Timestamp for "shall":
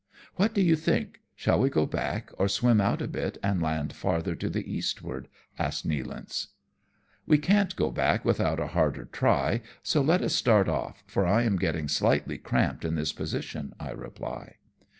1.35-1.59